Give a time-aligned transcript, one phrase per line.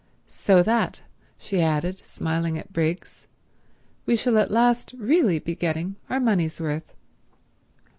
[0.27, 1.03] "So that,"
[1.37, 3.27] she added, smiling at Briggs,
[4.07, 6.95] "we shall at last really be getting our money's worth."